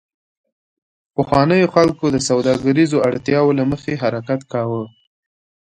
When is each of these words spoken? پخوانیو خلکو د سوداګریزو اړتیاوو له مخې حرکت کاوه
پخوانیو 1.15 1.71
خلکو 1.75 2.05
د 2.11 2.17
سوداګریزو 2.29 3.03
اړتیاوو 3.07 3.57
له 3.59 3.63
مخې 3.71 3.93
حرکت 4.03 4.41
کاوه 4.53 4.83